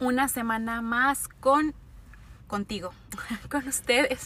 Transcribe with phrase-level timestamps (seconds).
[0.00, 1.74] una semana más con
[2.46, 2.92] contigo,
[3.50, 4.24] con ustedes.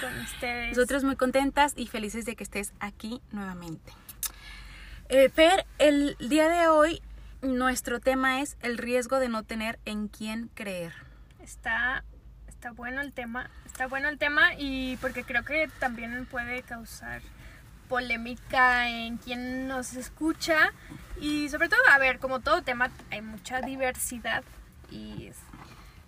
[0.00, 0.76] Con ustedes.
[0.76, 3.92] Nosotros muy contentas y felices de que estés aquí nuevamente.
[5.08, 7.02] Eh, Fer, el día de hoy
[7.42, 10.94] nuestro tema es el riesgo de no tener en quién creer.
[11.40, 12.04] Está,
[12.48, 17.20] está bueno el tema, está bueno el tema y porque creo que también puede causar
[17.88, 20.72] polémica en quien nos escucha
[21.20, 24.42] y sobre todo, a ver, como todo tema hay mucha diversidad
[24.90, 25.36] y es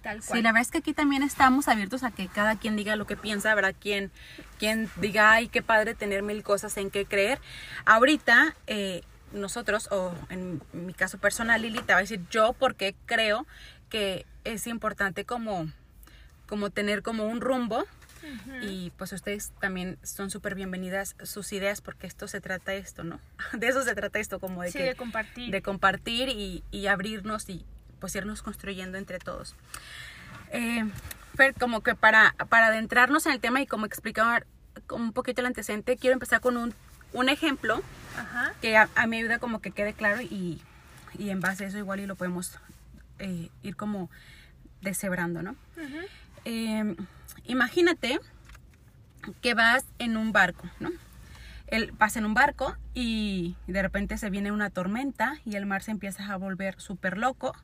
[0.03, 0.39] tal cual.
[0.39, 3.07] Sí, la verdad es que aquí también estamos abiertos a que cada quien diga lo
[3.07, 4.11] que piensa, habrá quien,
[4.59, 7.41] quien diga, ay, qué padre tener mil cosas en qué creer.
[7.85, 12.95] Ahorita, eh, nosotros, o en mi caso personal, Lili, te va a decir yo porque
[13.07, 13.47] creo
[13.91, 15.69] que es importante como,
[16.47, 17.85] como tener como un rumbo.
[18.63, 23.21] Y pues ustedes también son súper bienvenidas sus ideas porque esto se trata esto, ¿no?
[23.53, 25.51] De eso se trata esto, como de Sí, que de compartir.
[25.51, 27.65] de compartir y, y abrirnos y
[28.01, 29.55] pues irnos construyendo entre todos.
[30.53, 30.85] Eh,
[31.37, 34.47] Fer, como que para, para adentrarnos en el tema y como explicar
[34.91, 36.75] un poquito el antecedente, quiero empezar con un,
[37.13, 37.83] un ejemplo
[38.17, 38.53] Ajá.
[38.61, 40.63] que a, a mí ayuda como que quede claro y,
[41.19, 42.59] y en base a eso igual y lo podemos
[43.19, 44.11] eh, ir como
[44.81, 45.57] deshebrando, ¿no?
[46.45, 46.97] Eh,
[47.45, 48.21] imagínate
[49.43, 50.91] que vas en un barco, ¿no?
[51.71, 55.83] El, vas en un barco y de repente se viene una tormenta y el mar
[55.83, 57.55] se empieza a volver súper loco.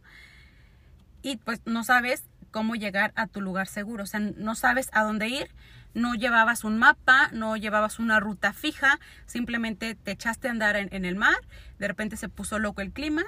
[1.23, 5.03] Y pues no sabes cómo llegar a tu lugar seguro, o sea, no sabes a
[5.03, 5.51] dónde ir,
[5.93, 11.05] no llevabas un mapa, no llevabas una ruta fija, simplemente te echaste a andar en,
[11.05, 11.35] el mar,
[11.81, 13.25] de repente se puso loco el clima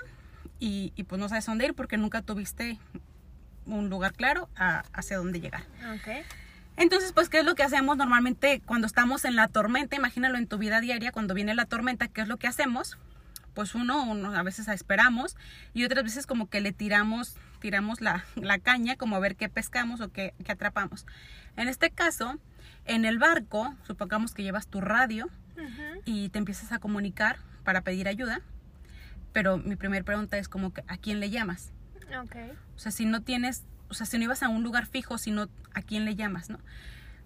[0.61, 2.78] y, pues no sabes dónde ir porque nunca tuviste
[3.65, 5.65] un lugar claro a- hacia dónde llegar.
[6.77, 9.97] Entonces, pues, ¿qué es lo que hacemos normalmente cuando estamos en la tormenta?
[9.97, 12.99] Imagínalo en tu vida diaria, cuando viene la tormenta, ¿qué es lo que hacemos?
[13.55, 15.37] Pues uno, uno a veces esperamos
[15.73, 19.49] y otras veces como que le tiramos, tiramos la, la caña como a ver qué
[19.49, 21.07] pescamos o qué, qué atrapamos.
[21.57, 22.39] En este caso,
[22.85, 25.27] en el barco, supongamos que llevas tu radio
[25.57, 26.03] Ujú.
[26.05, 28.43] y te empiezas a comunicar para pedir ayuda,
[29.33, 31.73] pero mi primera pregunta es como que, ¿a quién le llamas?
[32.23, 32.37] Ok.
[32.77, 35.49] O sea, si no tienes, o sea, si no ibas a un lugar fijo, sino
[35.75, 36.59] a quién le llamas, ¿no?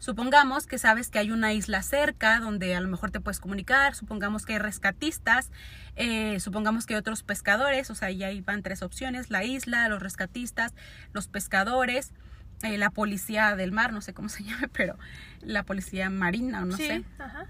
[0.00, 3.94] Supongamos que sabes que hay una isla cerca donde a lo mejor te puedes comunicar,
[3.94, 5.50] supongamos que hay rescatistas,
[5.94, 9.86] eh, supongamos que hay otros pescadores, o sea, ya ahí van tres opciones, la isla,
[9.90, 10.74] los rescatistas,
[11.12, 12.14] los pescadores,
[12.62, 14.98] eh, la policía del mar, no sé cómo se llame, pero
[15.42, 16.86] la policía marina o no sí.
[16.86, 17.04] sé.
[17.18, 17.46] Ajá.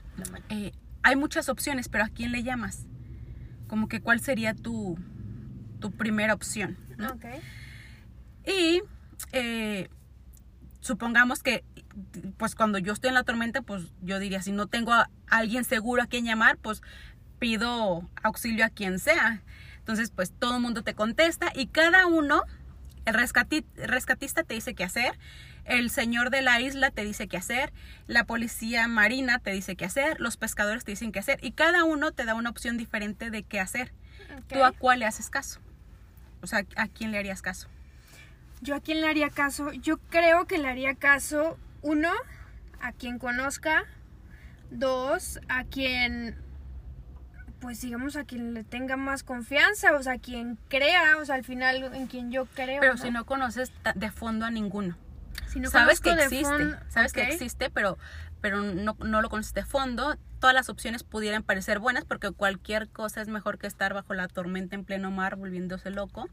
[0.49, 0.73] Eh,
[1.05, 2.87] hay muchas opciones, pero ¿a quién le llamas?
[3.69, 4.99] Como que cuál sería tu,
[5.79, 7.11] tu primera opción, ¿no?
[7.11, 7.27] Ok.
[8.45, 8.83] Y
[9.33, 9.89] eh,
[10.81, 11.65] supongamos que,
[12.37, 15.65] pues cuando yo estoy en la tormenta, pues yo diría, si no tengo a alguien
[15.65, 16.83] seguro a quien llamar, pues
[17.39, 19.43] pido auxilio a quien sea.
[19.79, 22.43] Entonces, pues todo el mundo te contesta y cada uno,
[23.07, 25.19] el rescati- rescatista te dice qué hacer,
[25.65, 27.73] el señor de la isla te dice qué hacer,
[28.07, 31.85] la policía marina te dice qué hacer, los pescadores te dicen qué hacer y cada
[31.85, 33.93] uno te da una opción diferente de qué hacer.
[34.49, 35.61] ¿Tú a cuál le haces caso?
[36.43, 37.69] O sea, ¿a quién le harías caso?
[38.61, 39.73] Yo a quién le haría caso?
[39.73, 42.11] Yo creo que le haría caso, uno,
[42.81, 43.85] a quien conozca,
[44.71, 46.37] dos, a quien,
[47.61, 51.37] pues digamos, a quien le tenga más confianza, o sea, a quien crea, o sea,
[51.37, 52.81] al final en quien yo creo.
[52.81, 54.97] Pero si no conoces de fondo a ninguno.
[55.49, 57.99] Si no sabes que existe, sabes que existe, pero,
[58.41, 60.17] pero no, no lo conoces de fondo.
[60.39, 64.29] Todas las opciones pudieran parecer buenas porque cualquier cosa es mejor que estar bajo la
[64.29, 66.29] tormenta en pleno mar volviéndose loco.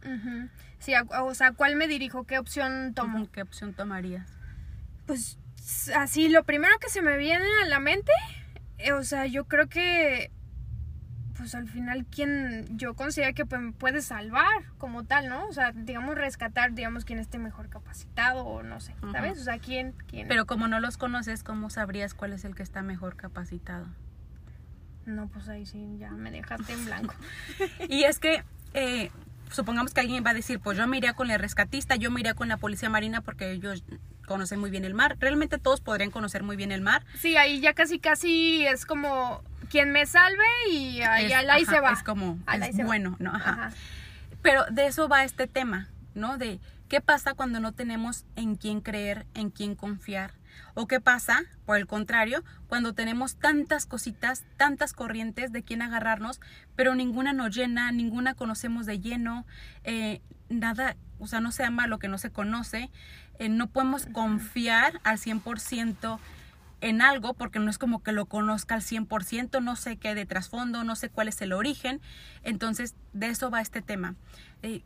[0.80, 2.24] Sí, o sea, ¿a ¿cuál me dirijo?
[2.26, 3.30] ¿Qué opción tomo?
[3.32, 4.32] ¿Qué opción tomarías?
[5.06, 5.38] Pues
[5.96, 8.12] así, lo primero que se me viene a la mente,
[8.78, 10.32] eh, o sea, yo creo que,
[11.38, 15.48] pues al final, quien yo considero que pues, puede salvar como tal, ¿no?
[15.48, 19.40] O sea, digamos, rescatar, digamos, quien esté mejor capacitado o no sé, ¿sabes?
[19.40, 20.28] O sea, quién, quién.
[20.28, 23.86] Pero como no los conoces, ¿cómo sabrías cuál es el que está mejor capacitado?
[25.06, 27.14] No, pues ahí sí, ya me dejaste en blanco.
[27.88, 28.44] Y es que,
[28.74, 29.12] eh,
[29.52, 32.20] supongamos que alguien va a decir, pues yo me iría con el rescatista, yo me
[32.20, 33.84] iría con la policía marina porque ellos
[34.26, 35.16] conocen muy bien el mar.
[35.20, 37.06] Realmente todos podrían conocer muy bien el mar.
[37.18, 41.94] Sí, ahí ya casi, casi es como quien me salve y ahí, ahí se va.
[41.94, 42.88] Es como, Al ahí es se va.
[42.88, 43.36] bueno, ¿no?
[43.36, 43.52] Ajá.
[43.52, 43.72] Ajá.
[44.42, 46.38] Pero de eso va este tema, ¿no?
[46.38, 50.32] De ¿Qué pasa cuando no tenemos en quién creer, en quién confiar?
[50.74, 56.40] ¿O qué pasa, por el contrario, cuando tenemos tantas cositas, tantas corrientes de quién agarrarnos,
[56.78, 59.46] pero ninguna nos llena, ninguna conocemos de lleno,
[59.84, 62.90] eh, nada, o sea, no se ama lo que no se conoce,
[63.38, 66.20] eh, no podemos confiar al 100%
[66.82, 70.26] en algo porque no es como que lo conozca al 100%, no sé qué de
[70.26, 72.02] trasfondo, no sé cuál es el origen.
[72.44, 74.16] Entonces, de eso va este tema.
[74.62, 74.84] Eh,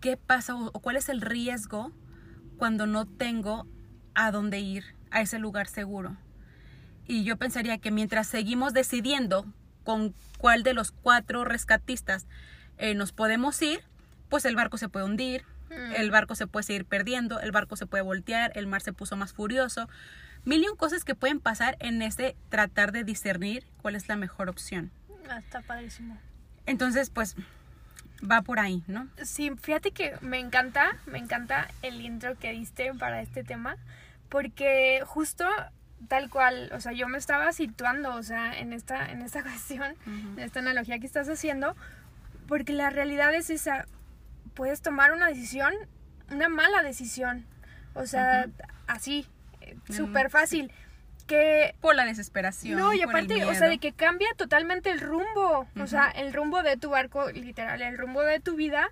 [0.00, 1.92] ¿Qué pasa o, cuál es el riesgo
[2.56, 3.66] cuando no tengo
[4.14, 6.16] a dónde ir, a ese lugar seguro?
[7.06, 9.46] Y yo pensaría que mientras seguimos decidiendo
[9.82, 12.26] con cuál de los cuatro rescatistas
[12.76, 13.80] eh, nos podemos ir,
[14.28, 15.44] pues el barco se puede hundir.
[15.70, 19.16] El barco se puede seguir perdiendo, el barco se puede voltear, el mar se puso
[19.16, 19.88] más furioso
[20.44, 24.16] mil y un cosas que pueden pasar en ese tratar de discernir cuál es la
[24.16, 24.90] mejor opción.
[25.28, 26.18] Ah, está padrísimo.
[26.66, 27.36] Entonces, pues
[28.28, 29.08] va por ahí, ¿no?
[29.22, 33.76] Sí, fíjate que me encanta, me encanta el intro que diste para este tema,
[34.28, 35.44] porque justo
[36.08, 39.94] tal cual, o sea, yo me estaba situando, o sea, en esta, en esta cuestión,
[40.06, 41.76] en esta analogía que estás haciendo,
[42.46, 43.86] porque la realidad es esa,
[44.58, 45.72] puedes tomar una decisión,
[46.32, 47.46] una mala decisión,
[47.94, 48.48] o sea,
[48.88, 49.24] así,
[49.88, 50.72] súper fácil.
[51.28, 52.76] Que, por la desesperación.
[52.76, 55.68] No, y aparte, o sea, de que cambia totalmente el rumbo.
[55.78, 58.90] O sea, el rumbo de tu barco, literal, el rumbo de tu vida,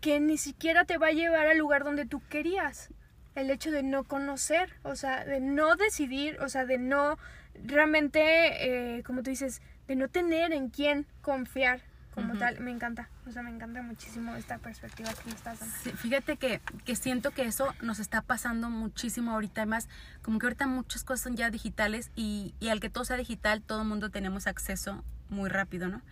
[0.00, 2.90] que ni siquiera te va a llevar al lugar donde tú querías.
[3.34, 7.18] El hecho de no conocer, o sea, de no decidir, o sea, de no
[7.64, 11.80] realmente, eh, como tú dices, de no tener en quién confiar
[12.14, 15.96] como tal, me encanta, o sea, me encanta muchísimo esta perspectiva que estás dando.
[15.96, 19.88] fíjate que, que, siento que eso nos está pasando muchísimo ahorita, además,
[20.22, 23.62] como que ahorita muchas cosas son ya digitales y, y al que todo sea digital,
[23.62, 26.02] todo el mundo tenemos acceso muy rápido, ¿no?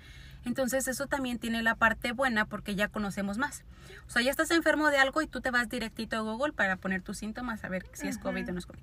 [0.45, 3.65] Entonces eso también tiene la parte buena porque ya conocemos más.
[4.07, 6.77] O sea, ya estás enfermo de algo y tú te vas directito a Google para
[6.77, 8.81] poner tus síntomas, a ver si es COVID o no es COVID.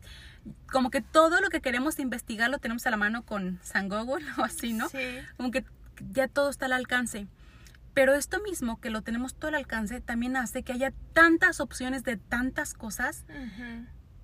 [0.72, 4.26] Como que todo lo que queremos investigar lo tenemos a la mano con San Google
[4.38, 4.90] o así, ¿no?
[4.90, 5.20] Sí.
[5.38, 5.66] Como que
[6.12, 7.28] ya todo está al alcance.
[7.94, 12.04] Pero esto mismo, que lo tenemos todo al alcance, también hace que haya tantas opciones
[12.04, 13.26] de tantas cosas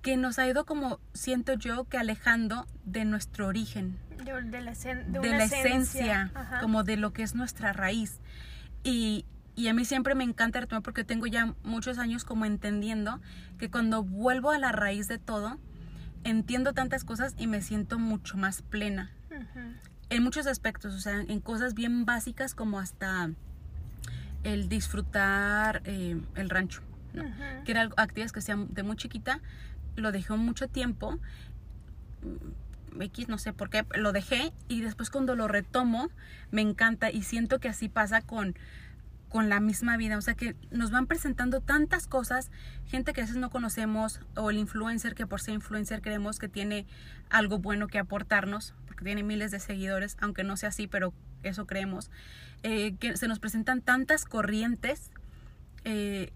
[0.02, 3.98] que nos ha ido como, siento yo, que alejando de nuestro origen.
[4.18, 6.30] De, la, esencia,
[6.60, 8.20] como de lo que es nuestra raíz.
[8.84, 9.24] Y,
[9.56, 13.20] y a mí siempre me encanta tema porque tengo ya muchos años como entendiendo
[13.58, 15.58] que cuando vuelvo a la raíz de todo,
[16.24, 19.10] entiendo tantas cosas y me siento mucho más plena
[20.12, 23.30] en muchos aspectos, o sea, en cosas bien básicas como hasta
[24.44, 26.82] el disfrutar eh, el rancho,
[27.14, 27.24] ¿no?
[27.64, 29.40] que era actividades que hacía de muy chiquita,
[29.96, 31.18] lo dejé mucho tiempo,
[32.22, 36.10] mm, X, no sé por qué, lo dejé y después cuando lo retomo
[36.50, 38.54] me encanta y siento que así pasa con
[39.32, 42.50] con la misma vida, o sea que nos van presentando tantas cosas,
[42.84, 46.48] gente que a veces no conocemos o el influencer que por ser influencer creemos que
[46.48, 46.86] tiene
[47.30, 52.10] algo bueno que aportarnos, tiene miles de seguidores, aunque no sea así, pero eso creemos,
[52.62, 55.10] eh, que se nos presentan tantas corrientes,
[55.84, 56.30] eh,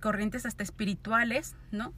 [0.00, 1.92] corrientes hasta espirituales, ¿no?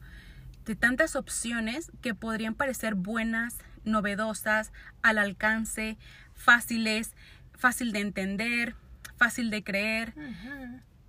[0.65, 5.97] De tantas opciones que podrían parecer buenas, novedosas, al alcance,
[6.35, 7.15] fáciles,
[7.55, 8.75] fácil de entender,
[9.21, 10.15] fácil de creer.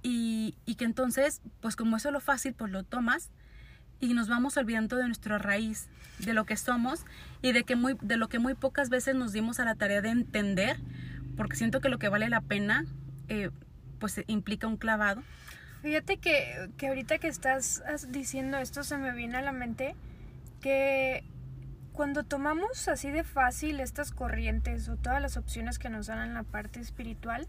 [0.04, 3.32] y, y que entonces, pues como eso es lo fácil, pues lo tomas
[4.02, 5.88] y nos vamos olvidando de nuestra raíz,
[6.20, 7.06] de lo que somos
[7.42, 10.02] y de, que muy, de lo que muy pocas veces nos dimos a la tarea
[10.02, 10.78] de entender,
[11.38, 12.86] porque siento que lo que vale la pena,
[13.30, 13.52] eh,
[14.00, 15.24] pues implica un clavado.
[15.84, 19.96] Fíjate que, que ahorita que estás diciendo esto se me viene a la mente
[20.60, 21.24] que
[21.94, 26.34] cuando tomamos así de fácil estas corrientes o todas las opciones que nos dan en
[26.34, 27.48] la parte espiritual,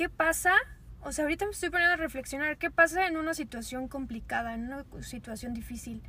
[0.00, 0.54] ¿qué pasa
[1.02, 4.64] o sea, ahorita me estoy poniendo a reflexionar qué pasa en una situación complicada, en
[4.64, 6.02] una situación difícil.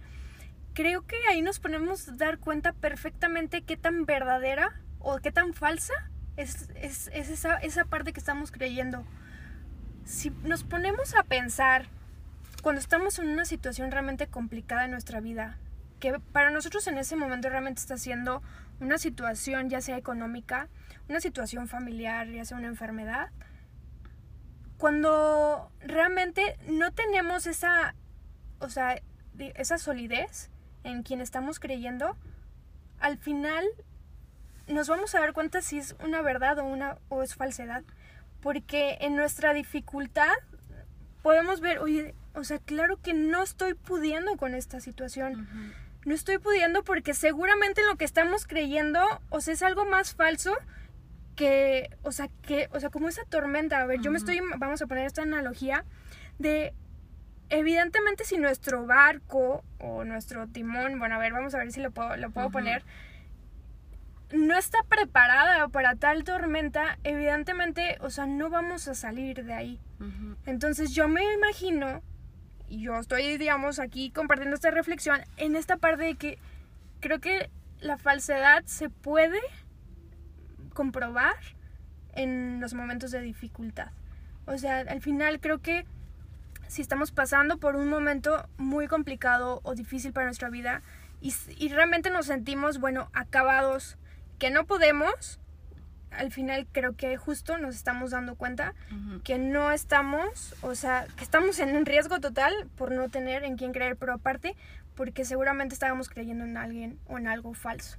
[0.74, 5.54] Creo que ahí nos ponemos a dar cuenta perfectamente qué tan verdadera o qué tan
[5.54, 5.94] falsa
[6.38, 9.06] es, es, esa, esa parte que estamos creyendo.
[10.06, 11.88] Si nos ponemos a pensar
[12.64, 15.58] cuando estamos en una situación realmente complicada en nuestra vida,
[16.00, 18.42] que para nosotros en ese momento realmente está siendo
[18.80, 20.70] una situación ya sea económica,
[21.10, 23.32] una situación familiar, ya sea una enfermedad,
[24.82, 27.94] cuando realmente no tenemos esa,
[28.58, 29.00] o sea,
[29.38, 30.50] esa solidez
[30.84, 32.18] en quien estamos creyendo,
[33.00, 33.64] al final
[34.66, 37.84] nos vamos a dar cuenta si es una verdad o, una, o es falsedad.
[38.42, 40.34] Porque en nuestra dificultad
[41.22, 45.48] podemos ver, oye, o sea, claro que no estoy pudiendo con esta situación.
[46.06, 50.58] No estoy pudiendo porque seguramente lo que estamos creyendo, o sea, es algo más falso
[51.36, 54.82] que, o sea, que, o sea, como esa tormenta, a ver, yo me estoy, vamos
[54.82, 55.86] a poner esta analogía
[56.40, 56.74] de
[57.50, 61.92] evidentemente si nuestro barco o nuestro timón, bueno, a ver, vamos a ver si lo
[61.92, 62.84] puedo, lo puedo poner,
[64.32, 69.80] no está preparada para tal tormenta, evidentemente, o sea, no vamos a salir de ahí.
[70.46, 72.02] Entonces yo me imagino,
[72.68, 76.40] y yo estoy, digamos, aquí compartiendo esta reflexión, en esta parte de que
[77.02, 77.50] creo que
[77.82, 79.40] la falsedad se puede
[80.72, 81.36] comprobar
[82.14, 83.92] en los momentos de dificultad.
[84.46, 85.86] O sea, al final creo que
[86.68, 90.82] si estamos pasando por un momento muy complicado o difícil para nuestra vida
[91.22, 93.98] y, realmente nos sentimos, bueno, acabados,
[94.40, 95.40] que no podemos,
[96.10, 99.22] al final creo que justo nos estamos dando cuenta Ujú.
[99.22, 103.56] que no estamos, o sea, que estamos en un riesgo total por no tener en
[103.56, 104.56] quién creer, pero aparte
[104.96, 107.98] porque seguramente estábamos creyendo en alguien o en algo falso.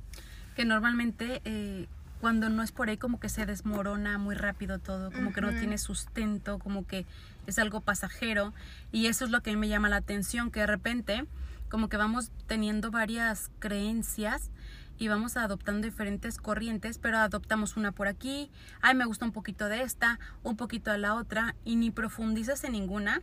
[0.56, 1.86] que normalmente eh,
[2.22, 5.50] cuando no es por ahí como que se desmorona muy rápido todo, como que no
[5.50, 7.04] tiene sustento, como que
[7.48, 8.54] es algo pasajero
[8.92, 11.24] y eso es lo que a mí me llama la atención, que de repente
[11.68, 14.52] como que vamos teniendo varias creencias
[14.98, 18.52] y vamos adoptando diferentes corrientes, pero adoptamos una por aquí,
[18.82, 22.62] ay me gusta un poquito de esta, un poquito de la otra y ni profundizas
[22.62, 23.20] en ninguna,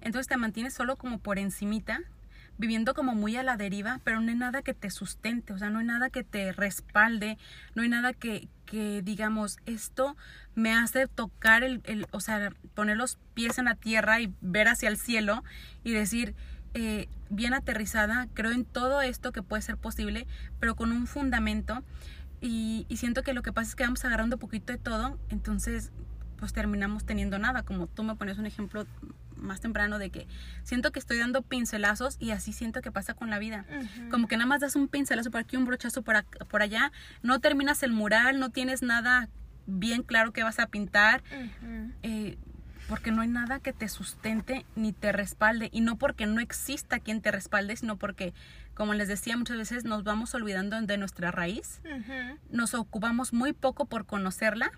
[0.00, 2.02] entonces te mantienes solo como por encimita
[2.58, 5.70] viviendo como muy a la deriva, pero no hay nada que te sustente, o sea,
[5.70, 7.38] no hay nada que te respalde,
[7.74, 10.16] no hay nada que, que digamos, esto
[10.54, 14.68] me hace tocar el, el, o sea, poner los pies en la tierra y ver
[14.68, 15.44] hacia el cielo
[15.84, 16.34] y decir,
[16.74, 20.26] eh, bien aterrizada, creo en todo esto que puede ser posible,
[20.60, 21.82] pero con un fundamento.
[22.42, 25.90] Y, y siento que lo que pasa es que vamos agarrando poquito de todo, entonces
[26.36, 28.86] pues terminamos teniendo nada, como tú me pones un ejemplo
[29.36, 30.26] más temprano de que
[30.62, 33.64] siento que estoy dando pincelazos y así siento que pasa con la vida.
[34.10, 36.92] Como que nada más das un pincelazo por aquí, un brochazo por, ac- por allá,
[37.22, 39.28] no terminas el mural, no tienes nada
[39.66, 41.22] bien claro que vas a pintar,
[42.02, 42.38] eh,
[42.88, 45.68] porque no hay nada que te sustente ni te respalde.
[45.72, 48.32] Y no porque no exista quien te respalde, sino porque,
[48.74, 51.80] como les decía, muchas veces nos vamos olvidando de nuestra raíz,
[52.48, 54.70] nos ocupamos muy poco por conocerla.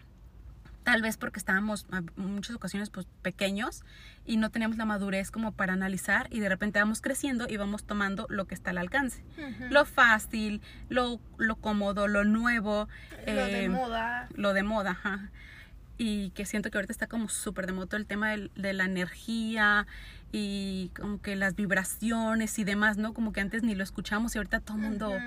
[0.84, 3.82] Tal vez porque estábamos en muchas ocasiones pues pequeños
[4.24, 7.84] y no teníamos la madurez como para analizar y de repente vamos creciendo y vamos
[7.84, 9.22] tomando lo que está al alcance.
[9.36, 9.66] Ujú.
[9.70, 12.88] Lo fácil, lo, lo cómodo, lo nuevo,
[13.26, 14.28] Lo de eh, moda.
[14.34, 15.30] lo de moda, ajá.
[15.98, 18.84] Y que siento que ahorita está como súper de moda el tema del- de, la
[18.84, 19.86] energía
[20.32, 23.12] y como que las vibraciones y demás, ¿no?
[23.12, 25.18] Como que antes ni lo escuchamos y ahorita todo el mundo Ujú.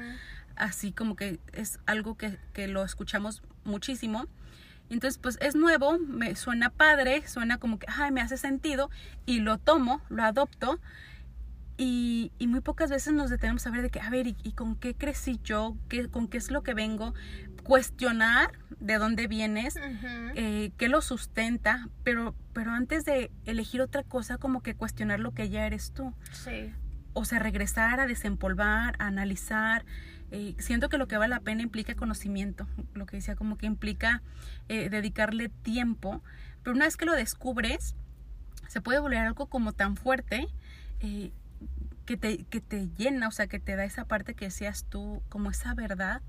[0.56, 4.26] así como que es algo que, que lo escuchamos muchísimo.
[4.94, 8.90] Entonces, pues es nuevo, me suena padre, suena como que, ay, me hace sentido
[9.26, 10.80] y lo tomo, lo adopto.
[11.78, 14.52] Y, y muy pocas veces nos detenemos a ver de que, a ver, ¿y, y
[14.52, 15.76] con qué crecí yo?
[15.90, 17.14] ¿Qué, ¿Con qué es lo que vengo?
[17.64, 19.76] Cuestionar de dónde vienes,
[20.36, 25.32] eh, qué lo sustenta, pero, pero antes de elegir otra cosa, como que cuestionar lo
[25.34, 26.72] que ya eres tú Sí.
[27.14, 29.86] o sea, regresar a desempolvar, a analizar.
[30.60, 34.22] Siento que lo que vale la pena implica conocimiento, lo que decía, como que implica
[34.70, 36.22] eh, dedicarle tiempo,
[36.64, 37.96] pero una vez que lo descubres,
[38.68, 40.48] se puede volver algo como tan fuerte
[41.02, 41.32] eh,
[42.06, 45.22] que, te, que te llena, o sea, que te da esa parte que decías tú,
[45.28, 46.22] como esa verdad,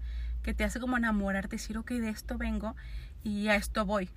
[0.42, 2.74] que te hace como enamorarte, decir, ok, de esto vengo
[3.22, 4.10] y a esto voy.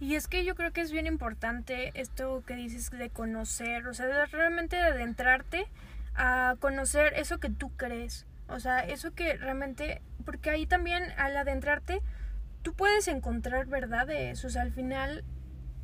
[0.00, 3.94] Y es que yo creo que es bien importante esto que dices de conocer, o
[3.94, 5.66] sea, de realmente adentrarte
[6.14, 11.36] a conocer eso que tú crees, o sea, eso que realmente, porque ahí también al
[11.36, 12.02] adentrarte,
[12.62, 15.24] tú puedes encontrar verdades, o sea, al final,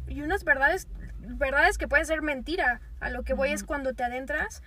[0.06, 0.88] y unas verdades,
[1.20, 4.62] verdades que pueden ser mentira, a lo que voy es cuando te adentras,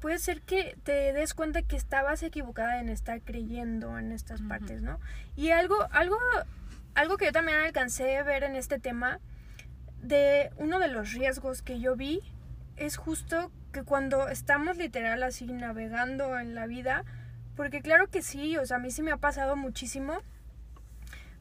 [0.00, 4.82] puede ser que te des cuenta que estabas equivocada en estar creyendo en estas partes,
[4.82, 5.00] ¿no?
[5.34, 6.18] Y algo, algo,
[6.94, 9.20] algo que yo también alcancé a ver en este tema,
[10.02, 12.20] de uno de los riesgos que yo vi,
[12.76, 17.04] es justo que cuando estamos literal así navegando en la vida,
[17.56, 20.22] porque claro que sí, o sea, a mí sí me ha pasado muchísimo,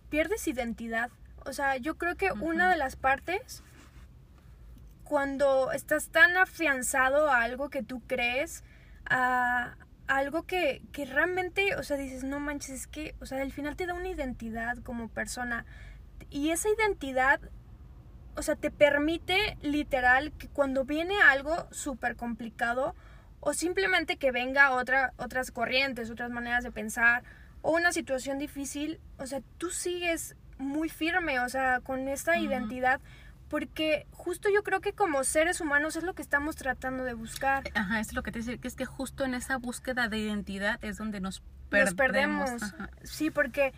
[0.10, 1.12] pierdes identidad.
[1.46, 3.64] O sea, yo creo que una de las partes,
[5.04, 8.64] cuando estás tan afianzado a algo que tú crees,
[9.06, 9.76] a
[10.08, 13.76] algo que, que realmente, o sea, dices, no manches, es que, o sea, al final
[13.76, 15.66] te da una identidad como persona.
[16.32, 17.40] Y esa identidad,
[18.36, 22.96] o sea, te permite literal que cuando viene algo súper complicado,
[23.40, 27.24] o simplemente que venga otra, otras corrientes, otras maneras de pensar,
[27.62, 33.02] o una situación difícil, o sea, tú sigues muy firme, o sea, con esta identidad,
[33.50, 37.64] porque justo yo creo que como seres humanos es lo que estamos tratando de buscar.
[37.76, 40.18] Ajá, eso es lo que te decía, que es que justo en esa búsqueda de
[40.20, 42.50] identidad es donde nos Nos perdemos.
[42.50, 42.64] perdemos.
[42.64, 42.90] Ajá.
[43.04, 43.74] Sí, porque,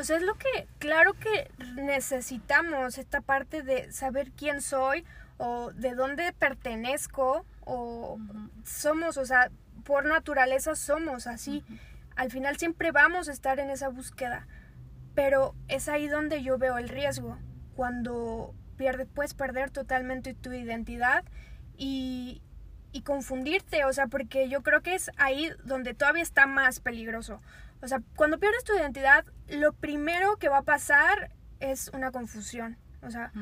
[0.00, 5.04] o sea, es lo que, claro que necesitamos esta parte de saber quién soy
[5.36, 8.18] o de dónde pertenezco o
[8.64, 9.50] somos, o sea,
[9.84, 11.62] por naturaleza somos así.
[12.16, 14.46] Al final siempre vamos a estar en esa búsqueda,
[15.14, 17.38] pero es ahí donde yo veo el riesgo,
[17.76, 21.24] cuando pierde, puedes perder totalmente tu identidad
[21.76, 22.40] y,
[22.92, 27.42] y confundirte, o sea, porque yo creo que es ahí donde todavía está más peligroso.
[27.82, 32.76] O sea, cuando pierdes tu identidad, lo primero que va a pasar es una confusión.
[33.02, 33.32] O sea,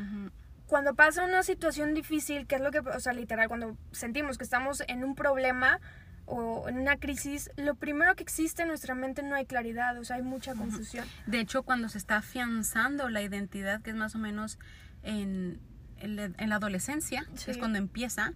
[0.67, 4.45] cuando pasa una situación difícil, que es lo que, o sea, literal, cuando sentimos que
[4.45, 5.81] estamos en un problema
[6.27, 10.05] o en una crisis, lo primero que existe en nuestra mente no hay claridad, o
[10.05, 11.07] sea, hay mucha confusión.
[11.27, 14.59] De hecho, cuando se está afianzando la identidad, que es más o menos
[15.03, 15.59] en,
[15.97, 18.35] en, la adolescencia, que es cuando empieza,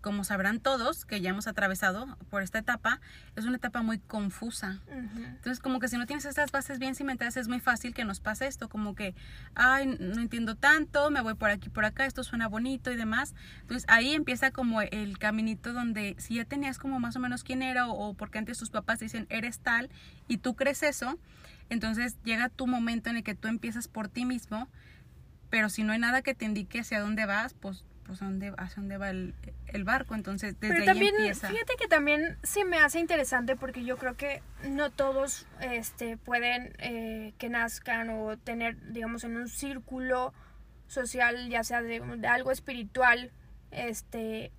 [0.00, 3.00] como sabrán todos que ya hemos atravesado por esta etapa,
[3.36, 4.80] es una etapa muy confusa.
[4.88, 8.20] Entonces, como que si no tienes estas bases bien cimentadas, es muy fácil que nos
[8.20, 9.14] pase esto, como que,
[9.54, 13.34] ay, no entiendo tanto, me voy por aquí, por acá, esto suena bonito y demás.
[13.62, 17.62] Entonces, ahí empieza como el caminito donde si ya tenías como más o menos quién
[17.62, 19.90] era o, o porque antes tus papás dicen, eres tal,
[20.28, 21.18] y tú crees eso,
[21.68, 24.68] entonces llega tu momento en el que tú empiezas por ti mismo,
[25.50, 28.76] pero si no hay nada que te indique hacia dónde vas, pues pues dónde, hacia
[28.76, 30.14] dónde va el, barco.
[30.14, 34.42] Entonces, desde Pero también, Fíjate que también se me hace interesante porque yo creo que
[34.68, 40.34] no todos este, pueden eh, que nazcan o tener, digamos, en un círculo
[40.88, 43.32] social, ya sea de, algo espiritual,
[43.70, 44.52] este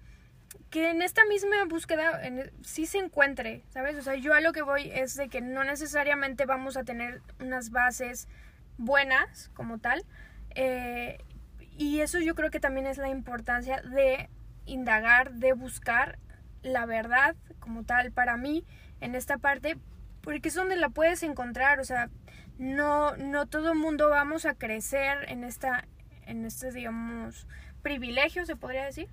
[0.69, 3.95] que en esta misma búsqueda en, sí se encuentre, ¿sabes?
[3.97, 7.21] O sea, yo a lo que voy es de que no necesariamente vamos a tener
[7.39, 8.27] unas bases
[8.77, 10.03] buenas como tal,
[10.55, 11.19] eh,
[11.77, 14.29] y eso yo creo que también es la importancia de
[14.65, 16.19] indagar, de buscar
[16.61, 18.65] la verdad como tal para mí
[19.01, 19.77] en esta parte,
[20.21, 22.09] porque es donde la puedes encontrar, o sea,
[22.57, 25.85] no, no todo el mundo vamos a crecer en esta,
[26.25, 27.47] en este, digamos,
[27.81, 29.09] privilegio, se podría decir.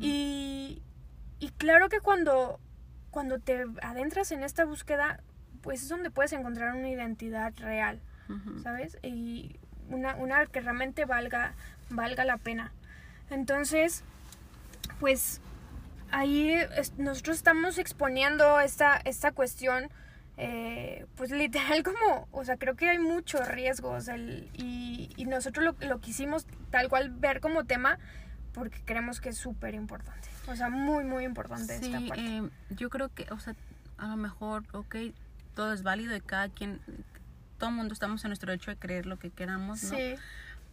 [0.00, 0.82] y,
[1.38, 2.58] y claro que cuando,
[3.10, 5.22] cuando te adentras en esta búsqueda,
[5.62, 8.00] pues es donde puedes encontrar una identidad real,
[8.62, 8.98] ¿sabes?
[9.02, 11.54] Y una, una que realmente valga,
[11.90, 12.72] valga la pena.
[13.30, 14.04] Entonces,
[15.00, 15.40] pues
[16.10, 16.56] ahí
[16.96, 19.88] nosotros estamos exponiendo esta, esta cuestión,
[20.36, 23.96] eh, pues literal como, o sea, creo que hay mucho riesgo,
[24.54, 27.98] y, y, nosotros lo, lo, quisimos tal cual ver como tema
[28.52, 32.20] porque creemos que es súper importante, o sea, muy, muy importante esta parte.
[32.20, 33.54] Eh, yo creo que, o sea,
[33.98, 34.96] a lo mejor, ok,
[35.54, 36.80] todo es válido de cada quien,
[37.58, 39.90] todo el mundo estamos en nuestro derecho de creer lo que queramos, ¿no?
[39.90, 40.14] Sí.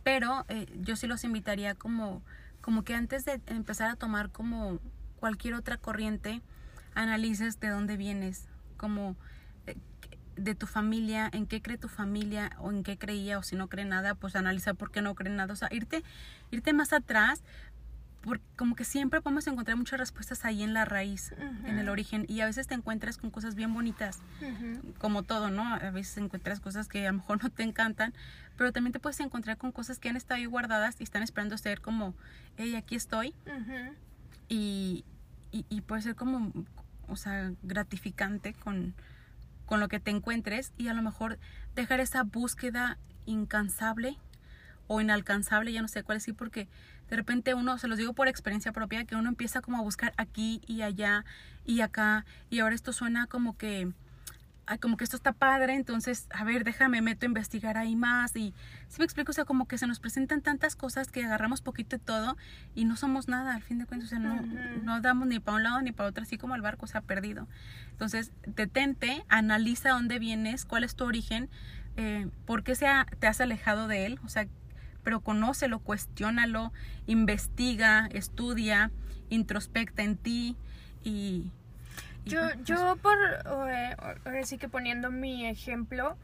[0.06, 2.22] Pero eh, yo sí los invitaría como,
[2.62, 4.78] como que antes de empezar a tomar como
[5.16, 6.44] cualquier otra corriente,
[6.94, 9.16] analices de dónde vienes, como
[9.66, 9.76] eh,
[10.36, 13.68] de tu familia, en qué cree tu familia o en qué creía o si no
[13.68, 16.04] cree nada, pues analiza por qué no cree nada, o sea, irte,
[16.52, 17.42] irte más atrás
[18.26, 21.34] porque como que siempre podemos encontrar muchas respuestas ahí en la raíz,
[21.66, 24.20] en el origen, y a veces te encuentras con cosas bien bonitas,
[24.98, 25.64] como todo, ¿no?
[25.64, 28.14] A veces encuentras cosas que a lo mejor no te encantan,
[28.58, 31.58] pero también te puedes encontrar con cosas que han estado ahí guardadas y están esperando
[31.58, 32.16] ser como,
[32.58, 33.36] hey, aquí estoy,
[34.50, 35.06] y,
[35.52, 36.52] y, puede ser como,
[37.08, 38.96] o sea, gratificante con,
[39.68, 41.38] con lo que te encuentres y a lo mejor
[41.76, 44.18] dejar esa búsqueda incansable
[44.88, 46.68] o inalcanzable, ya no sé cuál es, sí, porque
[47.10, 50.14] de repente uno, se los digo por experiencia propia, que uno empieza como a buscar
[50.18, 51.26] aquí y allá
[51.66, 53.92] y acá y ahora esto suena como que
[54.80, 58.54] como que esto está padre, entonces, a ver, déjame, meto a investigar ahí más y
[58.88, 61.98] si me explico, o sea, como que se nos presentan tantas cosas que agarramos poquito
[61.98, 62.36] de todo
[62.74, 64.42] y no somos nada, al fin de cuentas, o sea, no,
[64.84, 67.02] no damos ni para un lado ni para otro, así como el barco se ha
[67.02, 67.48] perdido.
[67.92, 71.50] Entonces, detente, analiza dónde vienes, cuál es tu origen,
[71.96, 72.88] eh, por qué se
[73.20, 74.48] te has alejado de él, o sea,
[75.06, 76.74] pero conócelo, cuestiónalo,
[77.06, 78.92] investiga, estudia,
[79.30, 80.58] introspecta en ti
[81.04, 81.52] y...
[82.26, 83.18] yo, yo por,
[83.70, 86.18] eh, ahora sí que poniendo mi ejemplo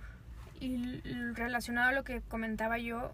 [0.60, 1.02] y
[1.34, 3.14] relacionado a lo que comentaba yo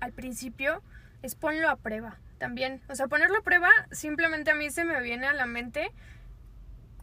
[0.00, 0.82] al principio,
[1.22, 2.80] es ponlo a prueba también.
[2.88, 5.92] O sea, ponerlo a prueba simplemente a mí se me viene a la mente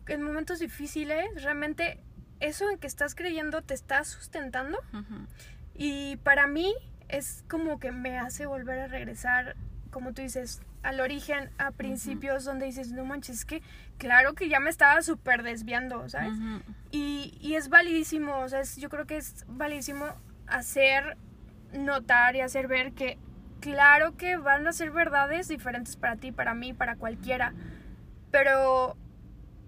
[0.08, 2.00] en momentos difíciles, realmente
[2.40, 4.80] eso en que estás creyendo te está sustentando.
[5.76, 6.74] Y para mí
[7.10, 9.56] es como que me hace volver a regresar,
[9.92, 13.62] como tú dices, al origen, a principios donde dices, no manches, es que
[13.98, 16.34] claro que ya me estaba súper desviando, ¿sabes?
[16.92, 20.06] y, y, es validísimo, o sea, yo creo que es validísimo
[20.48, 21.18] hacer
[21.74, 23.18] notar y hacer ver que
[23.60, 27.54] claro que van a ser verdades diferentes para ti, para mí, para cualquiera,
[28.32, 28.96] pero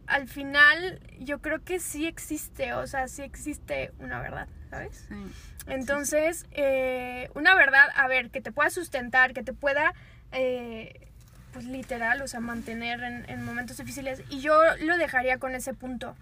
[0.08, 5.06] al final yo creo que sí existe, o sea, sí existe una verdad, ¿sabes?
[5.08, 5.32] Sí.
[5.68, 9.94] Entonces, eh, una verdad, a ver, que te pueda sustentar, que te pueda,
[10.32, 11.08] eh,
[11.54, 14.24] pues literal, o sea, mantener en, en momentos difíciles.
[14.30, 16.16] Y yo lo dejaría con ese punto.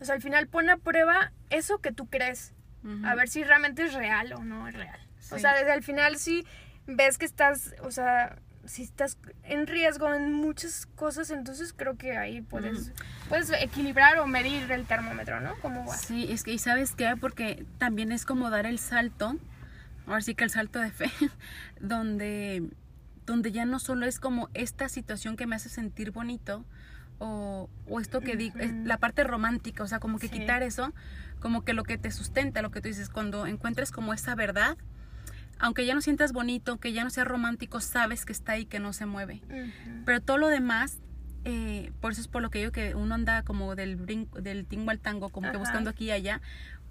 [0.00, 2.52] O sea, al final pone a prueba eso que tú crees.
[3.04, 5.00] A ver si realmente es real o no es real.
[5.32, 5.40] O Sí.
[5.40, 6.46] sea, desde el final si
[6.86, 8.36] ves que estás, o sea,
[8.68, 12.92] si estás en riesgo en muchas cosas, entonces creo que ahí puedes,
[13.28, 15.54] puedes equilibrar o medir el termómetro, ¿no?
[15.62, 15.96] ¿Cómo va?
[15.96, 17.14] Sí, es que, ¿y sabes qué?
[17.20, 19.36] Porque también es como dar el salto,
[20.06, 21.10] ahora sí que el salto de fe,
[21.80, 22.68] donde,
[23.26, 26.64] donde ya no solo es como esta situación que me hace sentir bonito,
[27.18, 30.40] o, o esto que digo, la parte romántica, o sea, como que Sí.
[30.40, 30.92] quitar eso,
[31.40, 34.76] como que lo que te sustenta, lo que tú dices, cuando encuentres como esa verdad,
[35.58, 38.78] aunque ya no sientas bonito, que ya no sea romántico, sabes que está ahí, que
[38.80, 39.42] no se mueve.
[40.04, 40.98] Pero todo lo demás,
[41.44, 44.66] eh, por eso es por lo que digo que uno anda como del brinco, del
[44.66, 46.40] tingo al tango, como que buscando aquí y allá,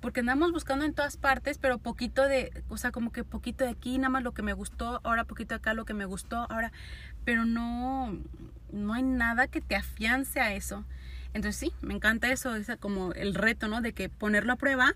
[0.01, 3.71] porque andamos buscando en todas partes, pero poquito de, o sea, como que poquito de
[3.71, 6.47] aquí, nada más lo que me gustó, ahora poquito de acá lo que me gustó,
[6.49, 6.71] ahora,
[7.23, 8.17] pero no,
[8.71, 10.85] no hay nada que te afiance a eso.
[11.33, 13.81] Entonces sí, me encanta eso, esa como el reto, ¿no?
[13.81, 14.93] De que ponerlo a prueba,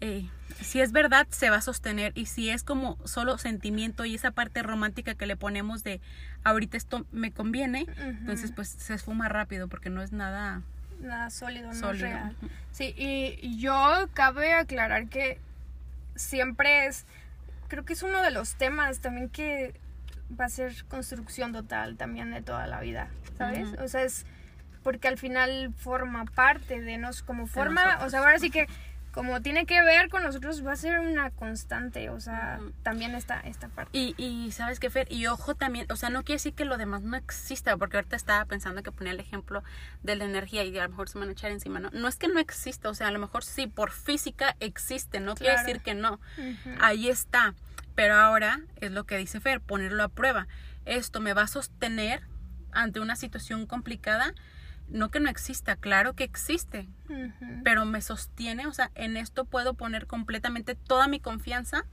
[0.00, 0.28] eh,
[0.60, 2.12] si es verdad, se va a sostener.
[2.14, 6.00] Y si es como solo sentimiento y esa parte romántica que le ponemos de
[6.44, 10.62] ahorita esto me conviene, entonces pues se esfuma rápido porque no es nada
[11.00, 12.34] Nada sólido, no es real.
[12.72, 15.38] Sí, y, yo cabe aclarar que
[16.14, 17.06] siempre es,
[17.68, 19.74] creo que es uno de los temas también que
[20.38, 23.68] va a ser construcción total también de toda la vida, ¿sabes?
[23.78, 24.24] O sea, es
[24.82, 28.66] porque al final forma parte de nos, como forma, o sea, ahora sí que
[29.16, 33.40] como tiene que ver con nosotros va a ser una constante, o sea, también esta,
[33.40, 33.96] esta parte.
[33.96, 36.76] Y, y sabes qué, Fer, y ojo también, o sea, no quiere decir que lo
[36.76, 39.64] demás no exista, porque ahorita estaba pensando que ponía el ejemplo
[40.02, 41.88] de la energía y a lo mejor se me van a echar encima, ¿no?
[41.94, 45.34] No es que no exista, o sea, a lo mejor sí, por física existe, no
[45.34, 46.20] quiere decir que no.
[46.78, 47.54] Ahí está.
[47.94, 50.46] Pero ahora es lo que dice Fer, ponerlo a prueba.
[50.84, 52.20] Esto me va a sostener
[52.70, 54.34] ante una situación complicada.
[54.88, 56.88] No que no exista, claro que existe,
[57.64, 61.84] pero me sostiene, o sea, en esto puedo poner completamente toda mi confianza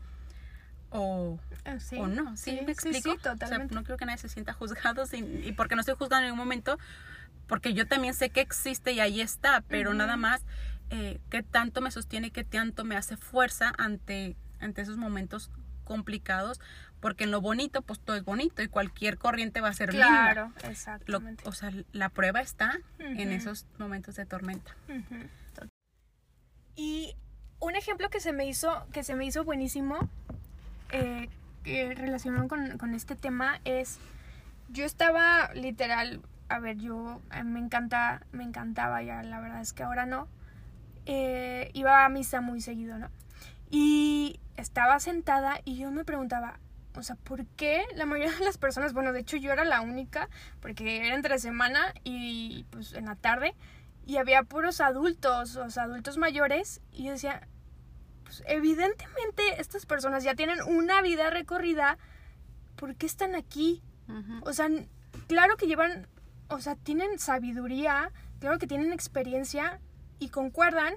[0.91, 1.97] o, Ah, sí.
[1.97, 2.35] o no.
[2.37, 3.11] ¿Sí, me sí, explico?
[3.13, 3.45] sí, totalmente.
[3.45, 6.17] O sea, no creo que nadie se sienta juzgado sin- y porque no estoy juzgando
[6.25, 6.77] en ningún momento,
[7.47, 10.43] porque yo también sé que existe y ahí está, pero nada más
[10.89, 15.49] eh, qué tanto me sostiene y qué tanto me hace fuerza ante, ante esos momentos
[15.83, 16.59] complicados,
[17.03, 20.07] porque en lo bonito, pues todo es bonito y cualquier corriente va a ser linda.
[20.07, 21.43] Claro, Lo- exactamente.
[21.45, 23.35] o sea, la prueba está en Ujú.
[23.37, 24.73] esos momentos de tormenta.
[26.75, 27.15] Y
[27.59, 30.07] un ejemplo que se me hizo, que se me hizo buenísimo,
[30.91, 31.27] eh,
[31.63, 33.99] que relacionado con, con este tema, es
[34.69, 39.73] yo estaba literal, a ver, yo eh, me encanta, me encantaba ya, la verdad es
[39.73, 40.27] que ahora no.
[41.05, 43.09] eh, iba a misa muy seguido, ¿no?
[43.69, 46.59] Y estaba sentada y yo me preguntaba,
[46.95, 49.81] o sea, ¿por qué la mayoría de las personas, bueno, de hecho yo era la
[49.81, 50.29] única,
[50.59, 53.55] porque era entre semana y pues en la tarde,
[54.05, 57.47] y había puros adultos, o sea, adultos mayores, y yo decía,
[58.23, 61.97] pues evidentemente estas personas ya tienen una vida recorrida,
[62.75, 63.81] ¿por qué están aquí?
[64.41, 64.69] O sea,
[65.27, 66.07] claro que llevan,
[66.49, 69.79] o sea, tienen sabiduría, claro que tienen experiencia
[70.19, 70.95] y concuerdan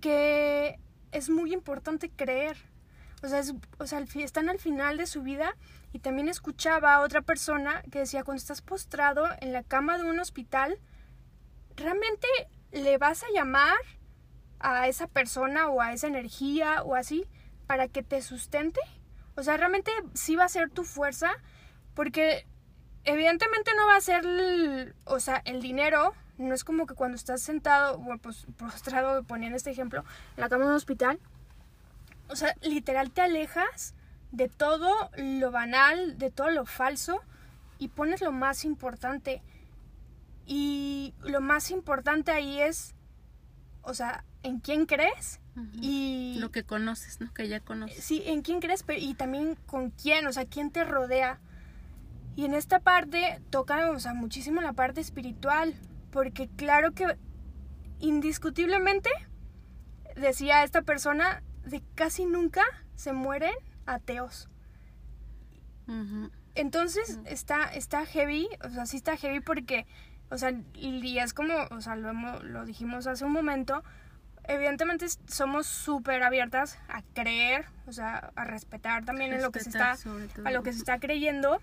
[0.00, 0.78] que
[1.12, 2.56] es muy importante creer.
[3.26, 5.56] O sea, es- o sea, están al final de su vida
[5.92, 10.04] y también escuchaba a otra persona que decía, cuando estás postrado en la cama de
[10.04, 10.78] un hospital,
[11.76, 12.28] ¿realmente
[12.72, 13.76] le vas a llamar
[14.60, 17.26] a esa persona o a esa energía o así
[17.66, 18.80] para que te sustente?
[19.34, 21.30] O sea, realmente sí va a ser tu fuerza
[21.94, 22.46] porque
[23.04, 26.14] evidentemente no va a ser, el, o sea, el dinero.
[26.38, 30.04] No es como que cuando estás sentado, bueno, pues postrado, poniendo este ejemplo,
[30.36, 31.18] en la cama de un hospital.
[32.28, 33.94] O sea, literal te alejas
[34.32, 37.20] de todo lo banal, de todo lo falso
[37.78, 39.42] y pones lo más importante.
[40.46, 42.94] Y lo más importante ahí es,
[43.82, 45.40] o sea, en quién crees
[45.80, 47.32] y Lo que conoces, ¿no?
[47.32, 48.04] Que ya conoces.
[48.04, 51.40] Sí, en quién crees pero, y también con quién, o sea, quién te rodea.
[52.34, 55.74] Y en esta parte toca, o sea, muchísimo la parte espiritual,
[56.10, 57.16] porque claro que
[58.00, 59.08] indiscutiblemente,
[60.14, 62.62] decía esta persona, de casi nunca
[62.94, 64.48] se mueren ateos.
[66.54, 69.86] Entonces está, está heavy, o sea, sí está heavy porque,
[70.30, 73.84] o sea, y es como, o sea, lo, hemos- lo dijimos hace un momento,
[74.44, 79.66] evidentemente somos súper abiertas a creer, o sea, a respetar también en lo que se
[79.66, 81.60] Respetar está, a lo que se está creyendo,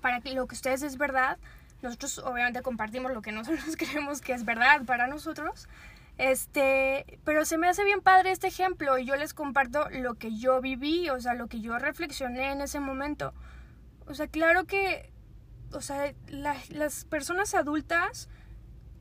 [0.00, 1.36] para que lo que ustedes es verdad,
[1.82, 5.68] nosotros obviamente compartimos lo que nosotros creemos que es verdad para nosotros,
[6.18, 10.36] este, pero se me hace bien padre este ejemplo y yo les comparto lo que
[10.36, 13.32] yo viví, o sea, lo que yo reflexioné en ese momento.
[14.06, 15.12] O sea, claro que
[15.72, 18.28] o sea, las personas adultas,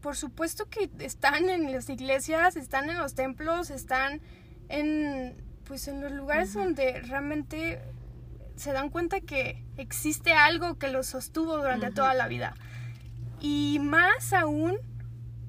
[0.02, 4.22] por supuesto que están en las iglesias, están en los templos, están
[4.70, 7.82] en, pues en los lugares donde realmente
[8.56, 12.56] se dan cuenta que existe algo que los sostuvo durante toda la vida.
[13.40, 14.78] Y más aún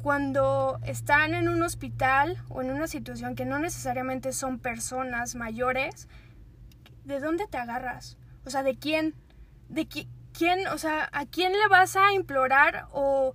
[0.09, 6.09] cuando están en un hospital o en una situación que no necesariamente son personas mayores,
[7.05, 8.17] ¿de dónde te agarras?
[8.47, 9.15] O sea, ¿de quién?
[9.69, 10.67] ¿De quién?
[10.69, 13.35] O sea, ¿a quién le vas a implorar o,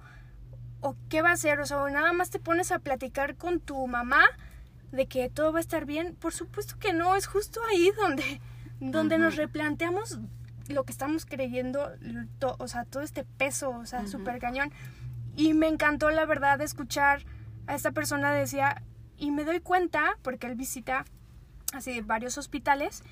[0.79, 1.59] o qué va a hacer?
[1.59, 4.23] O sea, nada más te pones a platicar con tu mamá
[4.91, 6.15] de que todo va a estar bien.
[6.15, 8.41] Por supuesto que no, es justo ahí donde,
[8.79, 10.17] donde nos replanteamos
[10.69, 11.91] lo que estamos creyendo,
[12.57, 14.71] o sea, todo este peso, o sea, súper cañón.
[15.35, 17.23] Y me encantó, la verdad, escuchar
[17.67, 18.83] a esta persona decía,
[19.17, 21.05] y me doy cuenta, porque él visita
[21.73, 23.03] así varios hospitales,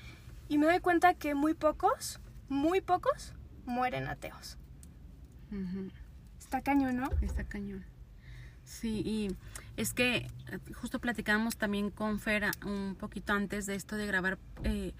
[0.48, 4.58] y me doy cuenta que muy pocos, muy pocos, mueren ateos.
[6.38, 7.10] Está cañón, ¿no?
[7.20, 7.84] Está cañón.
[8.64, 9.36] Sí, y
[9.76, 14.38] es que eh, justo platicamos también con Fera un poquito antes de esto de grabar,
[14.62, 14.94] eh,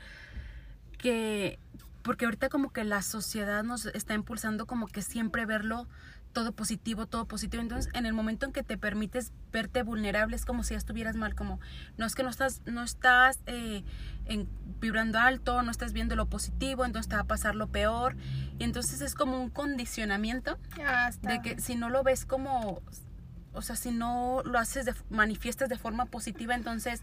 [0.99, 1.59] que
[2.03, 5.87] porque ahorita como que la sociedad nos está impulsando como que siempre verlo
[6.33, 7.63] todo positivo, todo positivo.
[7.63, 11.17] Entonces, en el momento en que te permites verte vulnerable, es como si ya estuvieras
[11.17, 11.61] mal, como
[11.97, 13.85] no es que no estás, no estás eh,
[14.81, 18.17] vibrando alto, no estás viendo lo positivo, entonces te va a pasar lo peor.
[18.59, 20.59] Y entonces es como un condicionamiento
[21.23, 22.83] de que si no lo ves como,
[23.53, 27.03] o sea, si no lo haces, de, manifiestas de forma positiva, entonces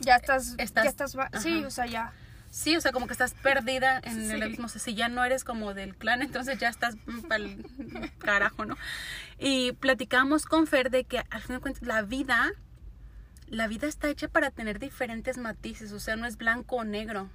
[0.00, 2.12] ya estás, estás ya estás, sí, o sea, ya
[2.50, 4.66] Sí, o sea, como que estás perdida en el abismo.
[4.66, 6.96] O sea, si ya no eres como del clan, entonces ya estás
[7.28, 7.64] para el
[8.18, 8.76] carajo, ¿no?
[9.38, 12.52] Y platicamos con Fer de que al fin de cuentas la vida,
[13.48, 15.92] la vida está hecha para tener diferentes matices.
[15.92, 17.28] O sea, no es blanco o negro.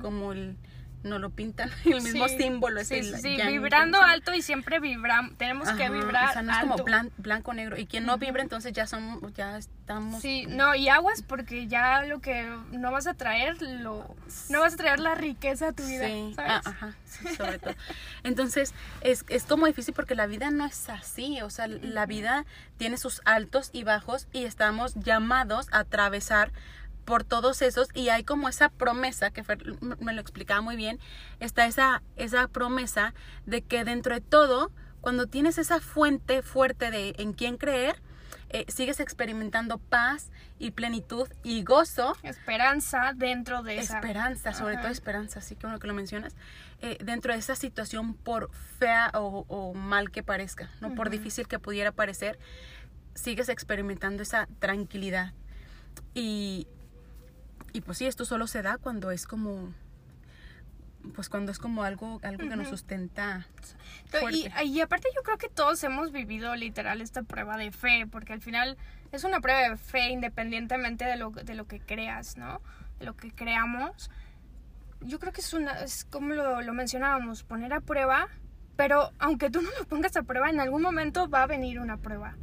[0.00, 0.56] Como el
[1.02, 5.70] no lo pintan el mismo símbolo es sí, sí, vibrando alto y siempre vibramos tenemos
[5.70, 6.76] que vibrar o sea no es como
[7.18, 11.22] blanco negro y quien no vibra entonces ya son ya estamos sí no y aguas
[11.22, 14.14] porque ya lo que no vas a traer lo
[14.48, 16.32] no vas a traer la riqueza a tu vida sí.
[16.34, 16.52] ¿sabes?
[16.52, 16.96] Ah, ajá
[17.36, 17.74] sobre todo
[18.22, 22.44] entonces es, es como difícil porque la vida no es así o sea la vida
[22.76, 26.52] tiene sus altos y bajos y estamos llamados a atravesar
[27.04, 29.42] por todos esos y hay como esa promesa que
[30.00, 30.98] me lo explicaba muy bien,
[31.40, 33.14] está esa, esa promesa
[33.46, 38.00] de que dentro de todo, cuando tienes esa fuente fuerte de en quién creer,
[38.52, 42.14] eh, sigues experimentando paz y plenitud y gozo.
[42.22, 43.96] Esperanza dentro de esa.
[43.96, 46.34] Esperanza, sobre todo esperanza, así que bueno que lo mencionas.
[46.82, 51.58] Eh, dentro de esa situación, por fea o, mal que parezca, no por difícil que
[51.58, 52.38] pudiera parecer,
[53.14, 55.32] sigues experimentando esa tranquilidad.
[56.14, 56.66] Y,
[57.72, 59.72] y pues sí, esto solo se da cuando es como
[61.14, 63.46] pues cuando es como algo algo que nos sustenta
[64.30, 68.32] y, y, aparte yo creo que todos hemos vivido literal esta prueba de fe porque
[68.32, 68.76] al final
[69.10, 72.60] es una prueba de fe independientemente de lo, de lo que creas no
[73.00, 74.10] de lo que creamos.
[75.00, 78.28] Yo creo que es una es como lo, lo mencionábamos poner a prueba
[78.76, 81.96] pero aunque tú no lo pongas a prueba en algún momento va a venir una
[81.96, 82.36] prueba.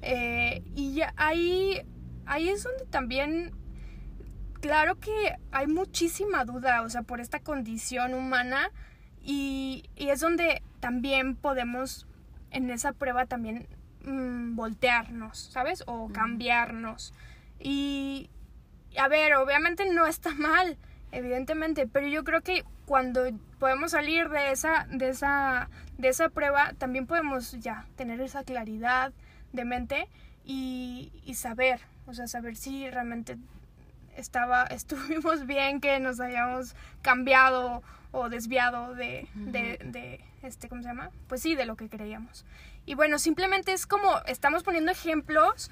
[0.00, 1.80] Eh, y ahí
[2.26, 3.52] ahí es donde también
[4.62, 8.70] claro que hay muchísima duda, o sea, por esta condición humana
[9.22, 12.06] y, es donde también podemos
[12.52, 13.66] en esa prueba también
[14.04, 15.82] mm, voltearnos, ¿sabes?
[15.86, 17.12] O cambiarnos.
[17.58, 18.30] Y,
[18.96, 20.78] a ver, obviamente no está mal,
[21.10, 23.24] evidentemente, pero yo creo que cuando
[23.58, 29.12] podemos salir de esa, de esa, de esa prueba, también podemos ya tener esa claridad
[29.52, 30.08] de mente
[30.44, 33.38] y, y saber, o sea, saber si realmente
[34.16, 40.88] estaba, estuvimos bien que nos hayamos cambiado o desviado de, de, de, este, ¿cómo se
[40.88, 41.10] llama?
[41.28, 42.44] Pues sí, de lo que creíamos.
[42.84, 45.70] Y bueno, simplemente es como, estamos poniendo ejemplos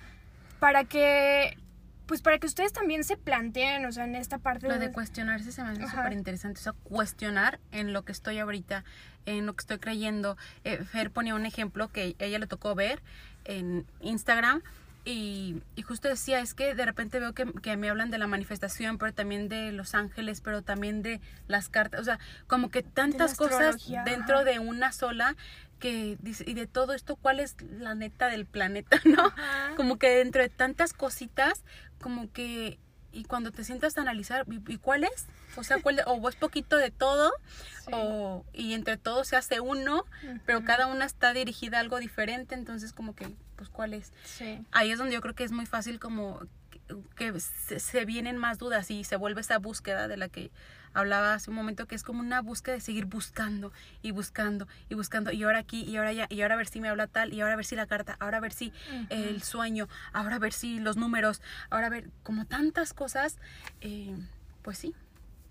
[0.59, 1.59] para que,
[2.07, 4.69] pues para que ustedes también se planteen, o sea, en esta parte.
[4.69, 8.39] Lo de, cuestionarse se me hace súper interesante, o sea, cuestionar en lo que estoy
[8.39, 8.85] ahorita,
[9.27, 10.37] en lo que estoy creyendo.
[10.65, 13.03] Eh, Fer ponía un ejemplo que ella le tocó ver
[13.45, 14.63] en Instagram
[15.05, 19.15] y, justo decía, es que de repente veo que, me hablan de la manifestación, pero
[19.15, 23.77] también de los ángeles, pero también de las cartas, o sea, como que tantas cosas
[24.05, 25.37] dentro de una sola
[25.79, 29.33] que dice, y de todo esto, ¿cuál es la neta del planeta, no?
[29.77, 31.65] Como que dentro de tantas cositas,
[32.01, 32.79] como que,
[33.13, 35.27] y cuando te sientas a analizar, ¿y, cuál es?
[35.57, 37.33] O sea, ¿cuál o es poquito de todo,
[37.93, 40.05] o, y entre todos se hace uno,
[40.47, 44.13] pero cada una está dirigida a algo diferente, entonces como que pues cuál es.
[44.25, 44.65] Sí.
[44.73, 46.41] Ahí es donde yo creo que es muy fácil como
[47.17, 50.51] que se, se vienen más dudas y se vuelve esa búsqueda de la que
[50.95, 53.73] hablaba hace un momento que es como una búsqueda de seguir buscando
[54.03, 56.81] y buscando y buscando y ahora aquí y ahora allá y ahora a ver si
[56.81, 58.73] me habla tal y ahora a ver si la carta, ahora a ver si
[59.09, 63.39] el sueño, ahora a ver si los números, ahora a ver como tantas cosas,
[63.81, 64.17] eh,
[64.63, 64.95] pues sí,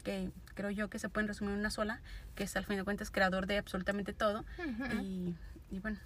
[0.04, 2.02] que creo yo que se pueden resumir en una sola,
[2.36, 4.46] que es al fin de cuentas creador de absolutamente todo
[5.02, 5.36] y,
[5.72, 6.00] y bueno,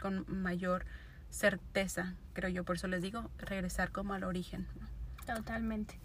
[0.00, 0.84] con mayor
[1.30, 4.66] certeza, creo yo, por eso les digo, regresar como al origen.
[5.26, 5.98] Totalmente.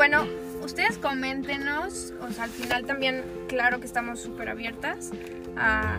[0.00, 0.24] Bueno,
[0.62, 5.10] ustedes coméntenos, o sea, al final también, claro que estamos súper abiertas
[5.58, 5.98] a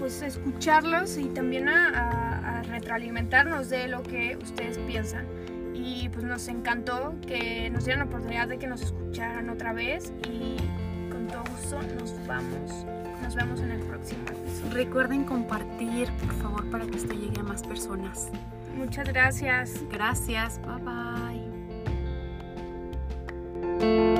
[0.00, 5.26] pues escucharlos y también a, a- a retroalimentarnos de lo que ustedes piensan.
[5.74, 10.12] Y pues nos encantó que nos dieran la oportunidad de que nos escucharan otra vez
[10.28, 10.56] y
[11.12, 12.84] con todo gusto nos vamos,
[13.22, 14.72] nos vemos en el próximo episodio.
[14.74, 18.28] Recuerden compartir, por favor, para que esto llegue a más personas.
[18.76, 19.72] Muchas gracias.
[19.92, 21.25] Gracias, bye bye.
[23.86, 24.15] thank you